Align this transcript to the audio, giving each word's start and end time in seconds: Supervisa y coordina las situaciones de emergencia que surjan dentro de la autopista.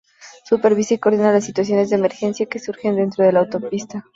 Supervisa 0.45 0.95
y 0.95 0.97
coordina 0.97 1.31
las 1.31 1.45
situaciones 1.45 1.91
de 1.91 1.97
emergencia 1.97 2.47
que 2.47 2.57
surjan 2.57 2.95
dentro 2.95 3.23
de 3.23 3.33
la 3.33 3.41
autopista. 3.41 4.03